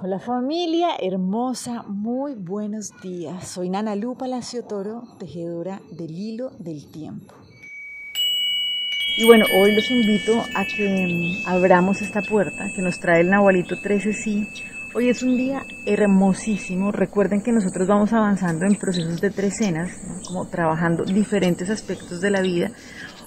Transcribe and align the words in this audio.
Hola 0.00 0.20
familia 0.20 0.90
hermosa, 1.00 1.82
muy 1.88 2.34
buenos 2.34 2.92
días. 3.02 3.48
Soy 3.48 3.68
Nana 3.68 3.96
Lu 3.96 4.14
Palacio 4.14 4.62
Toro, 4.62 5.02
tejedora 5.18 5.80
del 5.90 6.12
hilo 6.12 6.52
del 6.60 6.86
tiempo. 6.86 7.34
Y 9.16 9.26
bueno, 9.26 9.44
hoy 9.60 9.74
los 9.74 9.90
invito 9.90 10.40
a 10.54 10.64
que 10.64 11.42
mm, 11.44 11.48
abramos 11.48 12.00
esta 12.00 12.22
puerta 12.22 12.68
que 12.76 12.80
nos 12.80 13.00
trae 13.00 13.22
el 13.22 13.30
Nahualito 13.30 13.74
13 13.82 14.12
sí. 14.12 14.46
Hoy 14.94 15.08
es 15.08 15.24
un 15.24 15.36
día 15.36 15.64
hermosísimo. 15.84 16.92
Recuerden 16.92 17.42
que 17.42 17.50
nosotros 17.50 17.88
vamos 17.88 18.12
avanzando 18.12 18.66
en 18.66 18.76
procesos 18.76 19.20
de 19.20 19.30
trecenas, 19.30 19.90
como 20.28 20.46
trabajando 20.46 21.02
diferentes 21.02 21.70
aspectos 21.70 22.20
de 22.20 22.30
la 22.30 22.40
vida. 22.40 22.70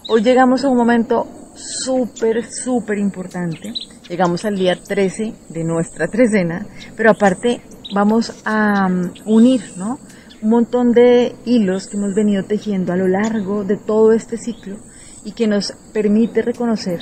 Hoy 0.07 0.23
llegamos 0.23 0.63
a 0.63 0.69
un 0.69 0.77
momento 0.77 1.27
súper, 1.53 2.49
súper 2.49 2.97
importante. 2.97 3.73
Llegamos 4.11 4.43
al 4.43 4.57
día 4.57 4.75
13 4.75 5.33
de 5.47 5.63
nuestra 5.63 6.09
trecena, 6.09 6.65
pero 6.97 7.11
aparte 7.11 7.61
vamos 7.95 8.41
a 8.43 8.87
um, 8.87 9.09
unir, 9.23 9.61
¿no? 9.77 9.99
Un 10.41 10.49
montón 10.49 10.91
de 10.91 11.33
hilos 11.45 11.87
que 11.87 11.95
hemos 11.95 12.13
venido 12.13 12.43
tejiendo 12.43 12.91
a 12.91 12.97
lo 12.97 13.07
largo 13.07 13.63
de 13.63 13.77
todo 13.77 14.11
este 14.11 14.35
ciclo 14.35 14.75
y 15.23 15.31
que 15.31 15.47
nos 15.47 15.71
permite 15.93 16.41
reconocer 16.41 16.99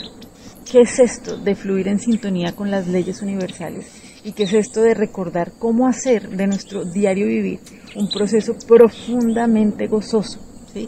qué 0.71 0.81
es 0.81 0.99
esto 0.99 1.37
de 1.37 1.55
fluir 1.55 1.87
en 1.87 1.97
sintonía 1.97 2.55
con 2.55 2.69
las 2.69 2.87
leyes 2.87 3.23
universales 3.23 3.91
y 4.23 4.33
qué 4.33 4.43
es 4.43 4.53
esto 4.53 4.83
de 4.83 4.93
recordar 4.93 5.53
cómo 5.57 5.87
hacer 5.87 6.29
de 6.29 6.45
nuestro 6.45 6.85
diario 6.85 7.25
vivir 7.25 7.59
un 7.95 8.07
proceso 8.07 8.53
profundamente 8.67 9.87
gozoso, 9.87 10.39
¿sí? 10.71 10.87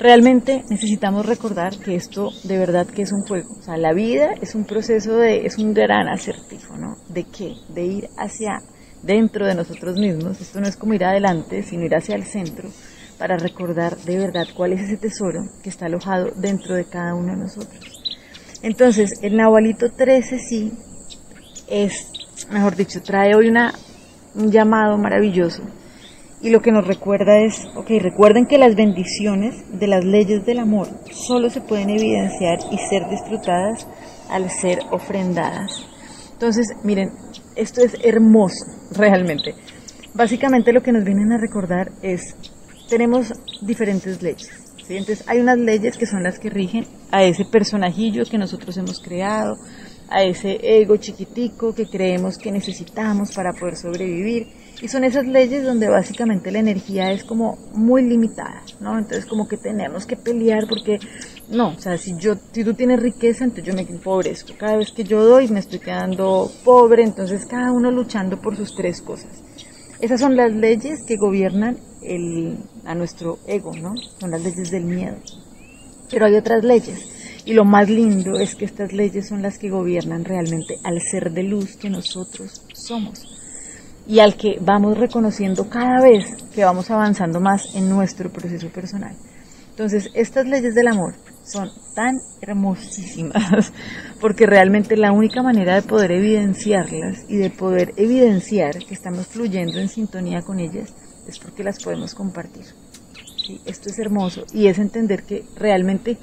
Realmente 0.00 0.64
necesitamos 0.70 1.26
recordar 1.26 1.78
que 1.78 1.94
esto 1.94 2.30
de 2.44 2.58
verdad 2.58 2.86
que 2.86 3.02
es 3.02 3.12
un 3.12 3.20
juego. 3.20 3.50
O 3.58 3.62
sea, 3.62 3.76
la 3.76 3.92
vida 3.92 4.30
es 4.40 4.54
un 4.54 4.64
proceso 4.64 5.16
de, 5.16 5.46
es 5.46 5.58
un 5.58 5.74
gran 5.74 6.08
acertijo, 6.08 6.76
¿no? 6.76 6.96
¿De 7.08 7.24
qué? 7.24 7.54
De 7.68 7.84
ir 7.84 8.08
hacia 8.16 8.62
dentro 9.02 9.46
de 9.46 9.54
nosotros 9.54 9.98
mismos. 9.98 10.40
Esto 10.40 10.60
no 10.60 10.66
es 10.66 10.76
como 10.76 10.94
ir 10.94 11.04
adelante, 11.04 11.62
sino 11.62 11.84
ir 11.84 11.94
hacia 11.94 12.16
el 12.16 12.24
centro 12.24 12.70
para 13.18 13.36
recordar 13.36 13.98
de 13.98 14.16
verdad 14.16 14.46
cuál 14.56 14.72
es 14.72 14.80
ese 14.80 14.96
tesoro 14.96 15.42
que 15.62 15.68
está 15.68 15.86
alojado 15.86 16.30
dentro 16.34 16.74
de 16.74 16.86
cada 16.86 17.14
uno 17.14 17.32
de 17.34 17.42
nosotros. 17.42 18.02
Entonces, 18.62 19.12
el 19.22 19.36
Nahualito 19.36 19.90
13 19.90 20.38
sí 20.38 20.72
es, 21.68 22.10
mejor 22.50 22.74
dicho, 22.74 23.02
trae 23.02 23.34
hoy 23.34 23.48
una, 23.48 23.74
un 24.34 24.50
llamado 24.50 24.96
maravilloso 24.96 25.62
y 26.42 26.50
lo 26.50 26.60
que 26.60 26.72
nos 26.72 26.86
recuerda 26.86 27.38
es, 27.38 27.66
ok, 27.74 27.90
recuerden 28.00 28.46
que 28.46 28.58
las 28.58 28.74
bendiciones 28.74 29.78
de 29.78 29.86
las 29.86 30.04
leyes 30.04 30.44
del 30.46 30.58
amor 30.60 30.88
solo 31.10 31.50
se 31.50 31.60
pueden 31.60 31.90
evidenciar 31.90 32.58
y 32.70 32.78
ser 32.78 33.08
disfrutadas 33.10 33.86
al 34.30 34.48
ser 34.50 34.78
ofrendadas. 34.90 35.86
Entonces, 36.32 36.68
miren, 36.82 37.10
esto 37.56 37.82
es 37.82 37.94
hermoso, 38.02 38.64
realmente. 38.92 39.54
Básicamente 40.14 40.72
lo 40.72 40.80
que 40.80 40.92
nos 40.92 41.04
vienen 41.04 41.32
a 41.32 41.38
recordar 41.38 41.92
es, 42.02 42.34
tenemos 42.88 43.32
diferentes 43.60 44.22
leyes. 44.22 44.48
¿sí? 44.86 44.96
Entonces, 44.96 45.22
hay 45.28 45.40
unas 45.40 45.58
leyes 45.58 45.98
que 45.98 46.06
son 46.06 46.22
las 46.22 46.38
que 46.38 46.48
rigen 46.48 46.86
a 47.10 47.22
ese 47.22 47.44
personajillo 47.44 48.24
que 48.24 48.38
nosotros 48.38 48.76
hemos 48.78 49.00
creado, 49.00 49.56
a 50.10 50.22
ese 50.24 50.58
ego 50.62 50.96
chiquitico 50.96 51.74
que 51.74 51.86
creemos 51.86 52.36
que 52.36 52.50
necesitamos 52.50 53.32
para 53.32 53.52
poder 53.52 53.76
sobrevivir 53.76 54.48
y 54.82 54.88
son 54.88 55.04
esas 55.04 55.26
leyes 55.26 55.62
donde 55.62 55.88
básicamente 55.88 56.50
la 56.50 56.60
energía 56.60 57.12
es 57.12 57.22
como 57.24 57.58
muy 57.74 58.02
limitada, 58.02 58.62
¿no? 58.80 58.98
Entonces 58.98 59.26
como 59.26 59.46
que 59.46 59.58
tenemos 59.58 60.06
que 60.06 60.16
pelear 60.16 60.66
porque, 60.66 60.98
no, 61.50 61.68
o 61.68 61.78
sea, 61.78 61.98
si 61.98 62.16
yo, 62.16 62.34
si 62.52 62.64
tú 62.64 62.72
tienes 62.72 62.98
riqueza, 62.98 63.44
entonces 63.44 63.66
yo 63.66 63.74
me 63.74 63.82
empobrezco. 63.82 64.54
Cada 64.58 64.78
vez 64.78 64.90
que 64.92 65.04
yo 65.04 65.22
doy 65.22 65.48
me 65.48 65.60
estoy 65.60 65.80
quedando 65.80 66.50
pobre, 66.64 67.02
entonces 67.02 67.44
cada 67.44 67.72
uno 67.72 67.90
luchando 67.90 68.40
por 68.40 68.56
sus 68.56 68.74
tres 68.74 69.02
cosas. 69.02 69.30
Esas 70.00 70.18
son 70.18 70.34
las 70.34 70.50
leyes 70.50 71.04
que 71.06 71.16
gobiernan 71.16 71.76
el, 72.02 72.56
a 72.86 72.94
nuestro 72.94 73.38
ego, 73.46 73.72
¿no? 73.76 73.92
Son 74.18 74.30
las 74.30 74.42
leyes 74.42 74.70
del 74.70 74.84
miedo. 74.84 75.16
Pero 76.10 76.24
hay 76.24 76.36
otras 76.36 76.64
leyes. 76.64 77.19
Y 77.44 77.54
lo 77.54 77.64
más 77.64 77.88
lindo 77.88 78.38
es 78.38 78.54
que 78.54 78.64
estas 78.64 78.92
leyes 78.92 79.28
son 79.28 79.42
las 79.42 79.58
que 79.58 79.70
gobiernan 79.70 80.24
realmente 80.24 80.78
al 80.84 81.00
ser 81.00 81.32
de 81.32 81.42
luz 81.42 81.76
que 81.76 81.90
nosotros 81.90 82.62
somos 82.74 83.26
y 84.06 84.18
al 84.18 84.36
que 84.36 84.58
vamos 84.60 84.98
reconociendo 84.98 85.68
cada 85.68 86.02
vez 86.02 86.24
que 86.54 86.64
vamos 86.64 86.90
avanzando 86.90 87.40
más 87.40 87.74
en 87.74 87.88
nuestro 87.88 88.30
proceso 88.30 88.68
personal. 88.68 89.14
Entonces, 89.70 90.10
estas 90.14 90.46
leyes 90.46 90.74
del 90.74 90.88
amor 90.88 91.14
son 91.44 91.70
tan 91.94 92.20
hermosísimas 92.40 93.72
porque 94.20 94.46
realmente 94.46 94.96
la 94.96 95.12
única 95.12 95.42
manera 95.42 95.74
de 95.74 95.82
poder 95.82 96.12
evidenciarlas 96.12 97.24
y 97.28 97.36
de 97.36 97.50
poder 97.50 97.94
evidenciar 97.96 98.78
que 98.78 98.94
estamos 98.94 99.26
fluyendo 99.26 99.78
en 99.78 99.88
sintonía 99.88 100.42
con 100.42 100.60
ellas 100.60 100.92
es 101.26 101.38
porque 101.38 101.64
las 101.64 101.82
podemos 101.82 102.14
compartir. 102.14 102.64
¿Sí? 103.46 103.60
Esto 103.64 103.88
es 103.88 103.98
hermoso 103.98 104.44
y 104.52 104.66
es 104.66 104.78
entender 104.78 105.22
que 105.22 105.44
realmente 105.56 106.18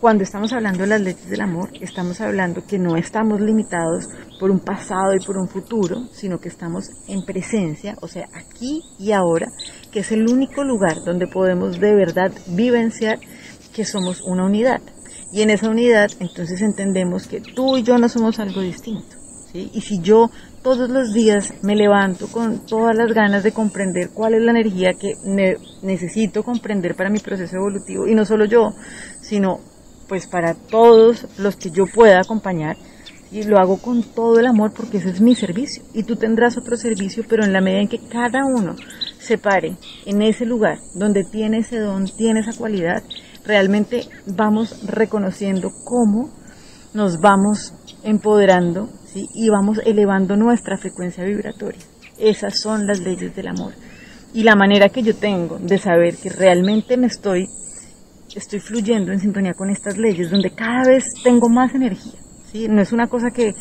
cuando 0.00 0.24
estamos 0.24 0.52
hablando 0.52 0.80
de 0.80 0.86
las 0.88 1.00
leyes 1.00 1.28
del 1.28 1.40
amor, 1.40 1.70
estamos 1.80 2.20
hablando 2.20 2.64
que 2.66 2.78
no 2.78 2.96
estamos 2.96 3.40
limitados 3.40 4.06
por 4.38 4.50
un 4.50 4.60
pasado 4.60 5.14
y 5.14 5.24
por 5.24 5.38
un 5.38 5.48
futuro, 5.48 6.04
sino 6.12 6.38
que 6.38 6.48
estamos 6.48 6.90
en 7.08 7.24
presencia, 7.24 7.96
o 8.02 8.08
sea, 8.08 8.28
aquí 8.34 8.82
y 8.98 9.12
ahora, 9.12 9.46
que 9.90 10.00
es 10.00 10.12
el 10.12 10.28
único 10.30 10.64
lugar 10.64 10.98
donde 11.04 11.26
podemos 11.26 11.80
de 11.80 11.94
verdad 11.94 12.32
vivenciar 12.48 13.18
que 13.74 13.84
somos 13.84 14.20
una 14.22 14.44
unidad. 14.44 14.80
Y 15.32 15.42
en 15.42 15.50
esa 15.50 15.68
unidad, 15.68 16.08
entonces 16.20 16.60
entendemos 16.62 17.26
que 17.26 17.40
tú 17.40 17.76
y 17.76 17.82
yo 17.82 17.98
no 17.98 18.08
somos 18.08 18.38
algo 18.38 18.60
distinto. 18.60 19.16
Y 19.54 19.80
si 19.80 20.00
yo 20.00 20.30
todos 20.62 20.90
los 20.90 21.14
días 21.14 21.54
me 21.62 21.74
levanto 21.74 22.26
con 22.28 22.66
todas 22.66 22.94
las 22.94 23.14
ganas 23.14 23.42
de 23.42 23.52
comprender 23.52 24.10
cuál 24.12 24.34
es 24.34 24.42
la 24.42 24.50
energía 24.50 24.92
que 24.92 25.14
necesito 25.82 26.42
comprender 26.42 26.94
para 26.94 27.08
mi 27.08 27.20
proceso 27.20 27.56
evolutivo, 27.56 28.06
y 28.06 28.14
no 28.14 28.26
solo 28.26 28.44
yo, 28.44 28.74
sino 29.22 29.60
pues 30.08 30.26
para 30.26 30.54
todos 30.54 31.26
los 31.38 31.56
que 31.56 31.70
yo 31.70 31.86
pueda 31.86 32.20
acompañar 32.20 32.76
y 33.30 33.42
lo 33.42 33.58
hago 33.58 33.78
con 33.78 34.02
todo 34.02 34.38
el 34.38 34.46
amor 34.46 34.72
porque 34.72 34.98
ese 34.98 35.10
es 35.10 35.20
mi 35.20 35.34
servicio 35.34 35.82
y 35.92 36.04
tú 36.04 36.16
tendrás 36.16 36.56
otro 36.56 36.76
servicio 36.76 37.24
pero 37.28 37.44
en 37.44 37.52
la 37.52 37.60
medida 37.60 37.80
en 37.80 37.88
que 37.88 38.08
cada 38.08 38.44
uno 38.44 38.76
se 39.18 39.38
pare 39.38 39.76
en 40.04 40.22
ese 40.22 40.46
lugar 40.46 40.78
donde 40.94 41.24
tiene 41.24 41.58
ese 41.58 41.78
don, 41.78 42.06
tiene 42.06 42.40
esa 42.40 42.56
cualidad, 42.56 43.02
realmente 43.44 44.02
vamos 44.26 44.86
reconociendo 44.86 45.72
cómo 45.84 46.30
nos 46.94 47.20
vamos 47.20 47.74
empoderando 48.04 48.88
¿sí? 49.12 49.28
y 49.34 49.50
vamos 49.50 49.80
elevando 49.84 50.36
nuestra 50.36 50.78
frecuencia 50.78 51.24
vibratoria. 51.24 51.80
Esas 52.18 52.58
son 52.58 52.86
las 52.86 53.00
leyes 53.00 53.36
del 53.36 53.48
amor. 53.48 53.74
Y 54.32 54.42
la 54.42 54.56
manera 54.56 54.88
que 54.88 55.02
yo 55.02 55.14
tengo 55.14 55.58
de 55.58 55.78
saber 55.78 56.16
que 56.16 56.30
realmente 56.30 56.96
me 56.96 57.06
estoy 57.06 57.48
estoy 58.36 58.60
fluyendo 58.60 59.12
en 59.12 59.18
sintonía 59.18 59.54
con 59.54 59.70
estas 59.70 59.96
leyes, 59.96 60.30
donde 60.30 60.50
cada 60.50 60.82
vez 60.86 61.04
tengo 61.24 61.48
más 61.48 61.74
energía. 61.74 62.20
¿sí? 62.52 62.68
No 62.68 62.82
es 62.82 62.92
una 62.92 63.06
cosa 63.06 63.30
que, 63.30 63.54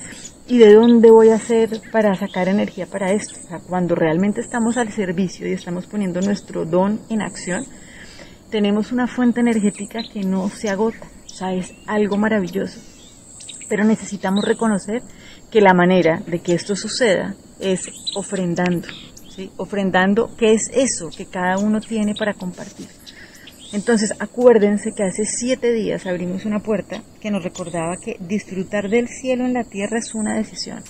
¿y 0.48 0.58
de 0.58 0.74
dónde 0.74 1.10
voy 1.12 1.30
a 1.30 1.36
hacer 1.36 1.82
para 1.92 2.14
sacar 2.16 2.50
energía 2.50 2.86
para 2.86 3.12
esto? 3.12 3.40
Cuando 3.68 3.96
realmente 3.96 4.42
estamos 4.42 4.78
al 4.78 4.92
servicio 4.92 5.48
y 5.48 5.54
estamos 5.54 5.88
poniendo 5.88 6.20
nuestro 6.22 6.66
don 6.66 7.00
en 7.10 7.22
acción, 7.22 7.66
tenemos 8.52 8.92
una 8.92 9.08
fuente 9.08 9.40
energética 9.40 10.02
que 10.12 10.22
no 10.22 10.50
se 10.50 10.70
agota. 10.70 11.08
O 11.26 11.30
sea, 11.30 11.54
es 11.54 11.74
algo 11.88 12.18
maravilloso. 12.18 12.80
Pero 13.68 13.84
necesitamos 13.84 14.46
reconocer 14.46 15.02
que 15.50 15.62
la 15.62 15.74
manera 15.74 16.22
de 16.28 16.40
que 16.40 16.54
esto 16.54 16.76
suceda 16.76 17.36
es 17.60 17.90
ofrendando. 18.16 18.88
¿sí? 19.30 19.50
Ofrendando, 19.58 20.30
¿qué 20.38 20.54
es 20.54 20.70
eso 20.74 21.10
que 21.10 21.26
cada 21.26 21.58
uno 21.58 21.80
tiene 21.82 22.14
para 22.14 22.34
compartir? 22.34 22.88
Entonces 23.74 24.14
acuérdense 24.20 24.92
que 24.94 25.04
hace 25.04 25.26
siete 25.26 25.74
días 25.74 26.06
abrimos 26.06 26.46
una 26.46 26.60
puerta 26.60 27.02
que 27.20 27.32
nos 27.32 27.44
recordaba 27.44 27.98
que 27.98 28.18
disfrutar 28.20 28.90
del 28.90 29.08
cielo 29.08 29.46
en 29.46 29.54
la 29.54 29.64
tierra 29.64 30.00
es 30.00 30.14
una 30.14 30.36
decisión. 30.36 30.84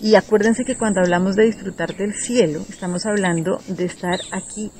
Y 0.00 0.14
acuérdense 0.14 0.64
que 0.64 0.76
cuando 0.76 1.00
hablamos 1.00 1.34
de 1.36 1.46
disfrutar 1.46 1.96
del 1.96 2.14
cielo, 2.14 2.64
estamos 2.68 3.04
hablando 3.04 3.60
de 3.66 3.84
estar 3.84 4.20
aquí 4.30 4.70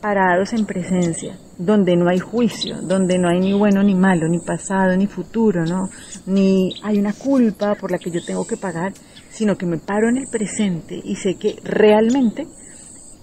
parados 0.00 0.52
en 0.52 0.66
presencia, 0.66 1.38
donde 1.58 1.96
no 1.96 2.08
hay 2.08 2.18
juicio, 2.18 2.82
donde 2.82 3.18
no 3.18 3.28
hay 3.28 3.40
ni 3.40 3.54
bueno 3.54 3.82
ni 3.82 3.94
malo, 3.94 4.28
ni 4.28 4.38
pasado 4.38 4.96
ni 4.96 5.06
futuro, 5.06 5.64
¿no? 5.64 5.88
Ni 6.26 6.74
hay 6.82 6.98
una 6.98 7.14
culpa 7.14 7.74
por 7.74 7.90
la 7.90 7.98
que 7.98 8.10
yo 8.10 8.24
tengo 8.24 8.46
que 8.46 8.56
pagar, 8.56 8.92
sino 9.30 9.56
que 9.56 9.66
me 9.66 9.78
paro 9.78 10.08
en 10.08 10.18
el 10.18 10.28
presente 10.28 11.00
y 11.02 11.16
sé 11.16 11.36
que 11.36 11.56
realmente 11.64 12.46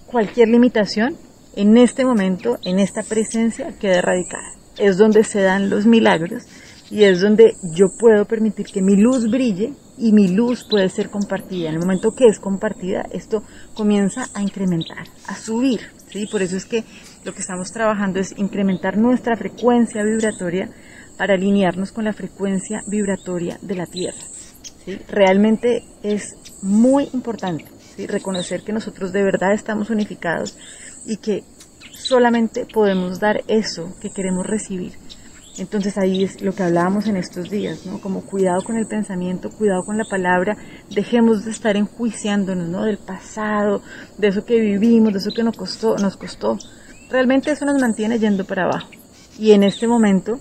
cualquier 0.07 0.49
limitación 0.49 1.15
en 1.55 1.77
este 1.77 2.05
momento, 2.05 2.57
en 2.63 2.79
esta 2.79 3.03
presencia, 3.03 3.73
queda 3.79 3.99
erradicada. 3.99 4.53
Es 4.77 4.97
donde 4.97 5.23
se 5.23 5.41
dan 5.41 5.69
los 5.69 5.85
milagros 5.85 6.43
y 6.89 7.03
es 7.03 7.21
donde 7.21 7.55
yo 7.61 7.87
puedo 7.97 8.25
permitir 8.25 8.67
que 8.67 8.81
mi 8.81 8.95
luz 8.95 9.29
brille 9.29 9.73
y 9.97 10.11
mi 10.11 10.27
luz 10.27 10.65
puede 10.69 10.89
ser 10.89 11.09
compartida. 11.09 11.69
En 11.69 11.75
el 11.75 11.79
momento 11.79 12.15
que 12.15 12.25
es 12.25 12.39
compartida, 12.39 13.05
esto 13.11 13.43
comienza 13.73 14.27
a 14.33 14.41
incrementar, 14.41 15.05
a 15.27 15.35
subir. 15.35 15.81
¿sí? 16.11 16.27
Por 16.27 16.41
eso 16.41 16.57
es 16.57 16.65
que 16.65 16.83
lo 17.23 17.33
que 17.33 17.41
estamos 17.41 17.71
trabajando 17.71 18.19
es 18.19 18.33
incrementar 18.37 18.97
nuestra 18.97 19.35
frecuencia 19.35 20.03
vibratoria 20.03 20.69
para 21.17 21.35
alinearnos 21.35 21.91
con 21.91 22.05
la 22.05 22.13
frecuencia 22.13 22.81
vibratoria 22.87 23.57
de 23.61 23.75
la 23.75 23.85
Tierra. 23.85 24.21
¿sí? 24.85 24.99
Realmente 25.07 25.83
es 26.01 26.35
muy 26.61 27.09
importante, 27.13 27.65
reconocer 28.07 28.63
que 28.63 28.73
nosotros 28.73 29.11
de 29.11 29.23
verdad 29.23 29.53
estamos 29.53 29.89
unificados 29.89 30.57
y 31.05 31.17
que 31.17 31.43
solamente 31.91 32.65
podemos 32.65 33.19
dar 33.19 33.43
eso 33.47 33.93
que 34.01 34.09
queremos 34.09 34.45
recibir. 34.45 34.93
Entonces 35.57 35.97
ahí 35.99 36.23
es 36.23 36.41
lo 36.41 36.53
que 36.53 36.63
hablábamos 36.63 37.07
en 37.07 37.15
estos 37.15 37.49
días, 37.49 37.85
¿no? 37.85 38.01
Como 38.01 38.21
cuidado 38.21 38.63
con 38.63 38.75
el 38.75 38.87
pensamiento, 38.87 39.51
cuidado 39.51 39.83
con 39.83 39.97
la 39.97 40.03
palabra, 40.03 40.57
dejemos 40.89 41.45
de 41.45 41.51
estar 41.51 41.77
enjuiciándonos, 41.77 42.67
¿no? 42.67 42.85
Del 42.85 42.97
pasado, 42.97 43.83
de 44.17 44.29
eso 44.29 44.45
que 44.45 44.59
vivimos, 44.59 45.13
de 45.13 45.19
eso 45.19 45.29
que 45.35 45.43
nos 45.43 45.55
costó, 45.55 45.95
nos 45.97 46.17
costó. 46.17 46.57
Realmente 47.11 47.51
eso 47.51 47.65
nos 47.65 47.79
mantiene 47.79 48.17
yendo 48.17 48.45
para 48.45 48.63
abajo. 48.63 48.89
Y 49.37 49.51
en 49.51 49.61
este 49.61 49.87
momento, 49.87 50.39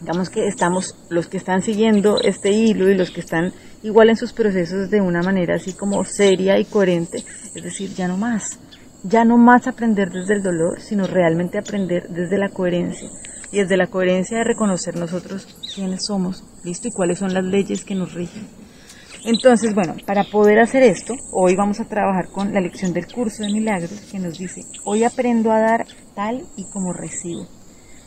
digamos 0.00 0.30
que 0.30 0.46
estamos, 0.48 0.96
los 1.10 1.26
que 1.26 1.36
están 1.36 1.60
siguiendo 1.60 2.18
este 2.22 2.52
hilo 2.52 2.88
y 2.88 2.94
los 2.94 3.10
que 3.10 3.20
están 3.20 3.52
igual 3.82 4.08
en 4.08 4.16
sus 4.16 4.32
procesos 4.32 4.90
de 4.90 5.02
una 5.02 5.20
manera 5.20 5.56
así 5.56 5.74
como 5.74 6.04
seria 6.04 6.58
y 6.58 6.64
coherente, 6.64 7.18
es 7.54 7.62
decir, 7.62 7.92
ya 7.94 8.08
no 8.08 8.16
más, 8.16 8.58
ya 9.04 9.24
no 9.24 9.36
más 9.36 9.66
aprender 9.66 10.10
desde 10.10 10.34
el 10.34 10.42
dolor, 10.42 10.80
sino 10.80 11.06
realmente 11.06 11.58
aprender 11.58 12.08
desde 12.08 12.38
la 12.38 12.48
coherencia 12.48 13.08
y 13.50 13.58
desde 13.58 13.76
la 13.76 13.88
coherencia 13.88 14.38
de 14.38 14.44
reconocer 14.44 14.96
nosotros 14.96 15.46
quiénes 15.74 16.06
somos, 16.06 16.44
¿listo? 16.64 16.88
Y 16.88 16.92
cuáles 16.92 17.18
son 17.18 17.34
las 17.34 17.44
leyes 17.44 17.84
que 17.84 17.94
nos 17.94 18.14
rigen. 18.14 18.46
Entonces, 19.24 19.74
bueno, 19.74 19.94
para 20.04 20.24
poder 20.24 20.58
hacer 20.58 20.82
esto, 20.82 21.14
hoy 21.32 21.54
vamos 21.54 21.78
a 21.78 21.84
trabajar 21.84 22.28
con 22.28 22.52
la 22.52 22.60
lección 22.60 22.92
del 22.92 23.06
curso 23.06 23.44
de 23.44 23.52
milagros 23.52 24.08
que 24.10 24.18
nos 24.18 24.38
dice, 24.38 24.62
hoy 24.84 25.04
aprendo 25.04 25.52
a 25.52 25.60
dar 25.60 25.86
tal 26.14 26.42
y 26.56 26.64
como 26.70 26.92
recibo. 26.92 27.46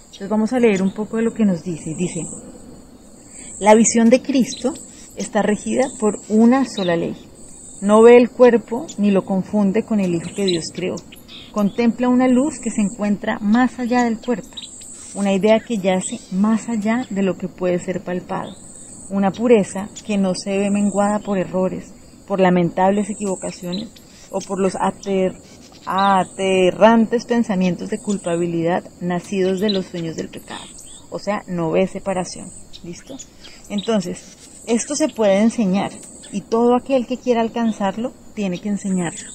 Entonces 0.06 0.30
vamos 0.30 0.52
a 0.52 0.60
leer 0.60 0.82
un 0.82 0.94
poco 0.94 1.18
de 1.18 1.24
lo 1.24 1.34
que 1.34 1.46
nos 1.46 1.64
dice. 1.64 1.94
Dice, 1.98 2.22
la 3.60 3.76
visión 3.76 4.10
de 4.10 4.22
Cristo 4.22 4.74
está 5.16 5.42
regida 5.42 5.88
por 6.00 6.20
una 6.28 6.66
sola 6.66 6.96
ley. 6.96 7.16
No 7.82 8.02
ve 8.02 8.18
el 8.18 8.30
cuerpo 8.30 8.88
ni 8.98 9.12
lo 9.12 9.26
confunde 9.26 9.84
con 9.84 10.00
el 10.00 10.16
Hijo 10.16 10.30
que 10.36 10.46
Dios 10.46 10.72
creó. 10.74 10.96
Contempla 11.52 12.10
una 12.10 12.28
luz 12.28 12.60
que 12.60 12.72
se 12.72 12.82
encuentra 12.82 13.40
más 13.40 13.80
allá 13.80 14.04
del 14.04 14.20
cuerpo 14.20 14.50
una 15.16 15.34
idea 15.34 15.60
que 15.62 15.78
yace 15.78 16.20
más 16.32 16.70
allá 16.70 17.08
de 17.10 17.24
lo 17.24 17.38
que 17.38 17.48
puede 17.48 17.80
ser 17.80 18.04
palpado, 18.04 18.54
una 19.10 19.32
pureza 19.32 19.90
que 20.06 20.18
no 20.18 20.36
se 20.36 20.58
ve 20.58 20.70
menguada 20.70 21.20
por 21.20 21.38
errores, 21.38 21.94
por 22.28 22.42
lamentables 22.42 23.10
equivocaciones 23.10 23.90
o 24.30 24.40
por 24.40 24.60
los 24.60 24.76
aterrantes 25.86 27.26
pensamientos 27.26 27.90
de 27.90 28.00
culpabilidad 28.00 28.84
nacidos 29.00 29.62
de 29.62 29.70
los 29.70 29.86
sueños 29.86 30.18
del 30.18 30.30
pecado. 30.30 30.66
O 31.10 31.20
sea, 31.20 31.44
no 31.48 31.72
ve 31.72 31.88
separación. 31.88 32.50
¿Listo? 32.84 33.16
Entonces, 33.70 34.38
esto 34.68 34.96
se 34.96 35.08
puede 35.08 35.40
enseñar 35.40 35.92
y 36.36 36.42
todo 36.42 36.76
aquel 36.76 37.08
que 37.08 37.16
quiera 37.16 37.40
alcanzarlo 37.40 38.12
tiene 38.34 38.60
que 38.60 38.68
enseñarlo. 38.68 39.30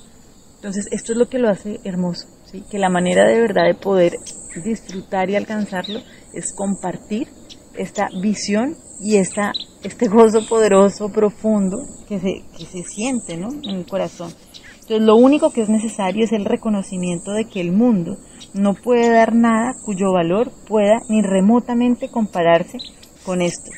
Entonces, 0.56 0.86
esto 0.90 1.12
es 1.12 1.18
lo 1.18 1.30
que 1.30 1.38
lo 1.38 1.48
hace 1.48 1.80
hermoso, 1.82 2.26
¿sí? 2.44 2.62
que 2.70 2.78
la 2.78 2.90
manera 2.90 3.26
de 3.26 3.40
verdad 3.40 3.64
de 3.64 3.74
poder 3.74 4.18
disfrutar 4.62 5.30
y 5.30 5.36
alcanzarlo 5.36 6.00
es 6.34 6.52
compartir 6.52 7.26
esta 7.74 8.10
visión 8.20 8.76
y 9.00 9.16
esta, 9.16 9.52
este 9.82 10.08
gozo 10.08 10.46
poderoso, 10.46 11.08
profundo 11.08 11.78
que 12.06 12.20
se, 12.20 12.42
que 12.58 12.66
se 12.66 12.82
siente 12.82 13.38
¿no? 13.38 13.48
en 13.48 13.76
el 13.76 13.86
corazón. 13.86 14.34
Entonces 14.74 15.00
lo 15.00 15.16
único 15.16 15.54
que 15.54 15.62
es 15.62 15.70
necesario 15.70 16.26
es 16.26 16.32
el 16.32 16.44
reconocimiento 16.44 17.32
de 17.32 17.46
que 17.46 17.62
el 17.62 17.72
mundo 17.72 18.18
no 18.52 18.74
puede 18.74 19.08
dar 19.08 19.34
nada 19.34 19.72
cuyo 19.86 20.12
valor 20.12 20.52
pueda 20.68 21.00
ni 21.08 21.22
remotamente 21.22 22.10
compararse 22.10 22.76
con 23.24 23.40
esto, 23.40 23.70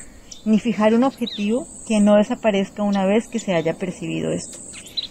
ni 0.44 0.58
fijar 0.58 0.94
un 0.94 1.04
objetivo 1.04 1.66
que 1.86 2.00
no 2.00 2.16
desaparezca 2.16 2.82
una 2.82 3.06
vez 3.06 3.28
que 3.28 3.38
se 3.38 3.54
haya 3.54 3.74
percibido 3.74 4.30
esto. 4.32 4.58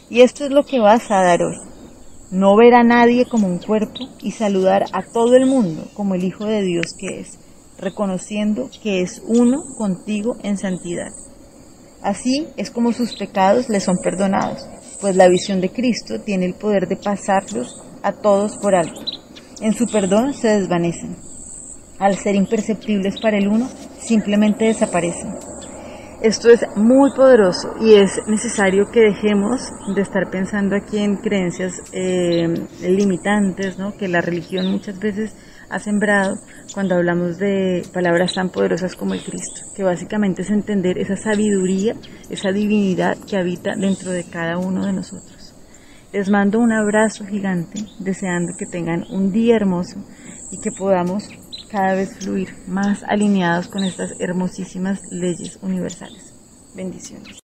Y 0.09 0.21
esto 0.21 0.45
es 0.45 0.51
lo 0.51 0.63
que 0.63 0.79
vas 0.79 1.09
a 1.09 1.23
dar 1.23 1.41
hoy 1.41 1.71
no 2.31 2.55
ver 2.55 2.73
a 2.73 2.83
nadie 2.83 3.25
como 3.25 3.47
un 3.47 3.59
cuerpo 3.59 4.07
y 4.21 4.31
saludar 4.31 4.85
a 4.93 5.03
todo 5.03 5.35
el 5.35 5.45
mundo 5.45 5.87
como 5.93 6.15
el 6.15 6.23
Hijo 6.23 6.45
de 6.45 6.61
Dios 6.61 6.95
que 6.97 7.19
es, 7.19 7.37
reconociendo 7.77 8.69
que 8.81 9.01
es 9.01 9.21
uno 9.27 9.63
contigo 9.77 10.37
en 10.41 10.57
santidad. 10.57 11.11
Así 12.01 12.47
es 12.55 12.71
como 12.71 12.93
sus 12.93 13.17
pecados 13.17 13.67
le 13.67 13.81
son 13.81 13.97
perdonados, 13.97 14.65
pues 15.01 15.17
la 15.17 15.27
visión 15.27 15.59
de 15.59 15.71
Cristo 15.71 16.21
tiene 16.21 16.45
el 16.45 16.53
poder 16.53 16.87
de 16.87 16.95
pasarlos 16.95 17.83
a 18.01 18.13
todos 18.13 18.57
por 18.57 18.75
alto. 18.75 19.01
En 19.59 19.73
su 19.73 19.85
perdón 19.85 20.33
se 20.33 20.47
desvanecen. 20.47 21.17
Al 21.99 22.15
ser 22.15 22.35
imperceptibles 22.35 23.19
para 23.19 23.37
el 23.37 23.49
uno, 23.49 23.69
simplemente 24.01 24.65
desaparecen. 24.65 25.35
Esto 26.21 26.51
es 26.51 26.63
muy 26.75 27.11
poderoso 27.15 27.73
y 27.81 27.95
es 27.95 28.21
necesario 28.27 28.91
que 28.91 28.99
dejemos 28.99 29.71
de 29.95 30.03
estar 30.03 30.29
pensando 30.29 30.75
aquí 30.75 30.99
en 30.99 31.15
creencias 31.17 31.81
eh, 31.93 32.47
limitantes, 32.81 33.79
¿no? 33.79 33.97
que 33.97 34.07
la 34.07 34.21
religión 34.21 34.67
muchas 34.67 34.99
veces 34.99 35.35
ha 35.71 35.79
sembrado 35.79 36.35
cuando 36.75 36.93
hablamos 36.93 37.39
de 37.39 37.81
palabras 37.91 38.35
tan 38.35 38.49
poderosas 38.49 38.95
como 38.95 39.15
el 39.15 39.23
Cristo, 39.23 39.61
que 39.75 39.83
básicamente 39.83 40.43
es 40.43 40.51
entender 40.51 40.99
esa 40.99 41.15
sabiduría, 41.15 41.95
esa 42.29 42.51
divinidad 42.51 43.17
que 43.27 43.37
habita 43.37 43.71
dentro 43.75 44.11
de 44.11 44.23
cada 44.23 44.59
uno 44.59 44.85
de 44.85 44.93
nosotros. 44.93 45.55
Les 46.13 46.29
mando 46.29 46.59
un 46.59 46.71
abrazo 46.71 47.25
gigante, 47.25 47.79
deseando 47.97 48.53
que 48.59 48.67
tengan 48.67 49.05
un 49.09 49.31
día 49.31 49.55
hermoso 49.55 50.05
y 50.51 50.59
que 50.59 50.69
podamos 50.71 51.29
cada 51.71 51.95
vez 51.95 52.17
fluir 52.17 52.53
más 52.67 53.03
alineados 53.03 53.69
con 53.69 53.85
estas 53.85 54.19
hermosísimas 54.19 55.03
leyes 55.09 55.57
universales. 55.61 56.33
Bendiciones. 56.75 57.37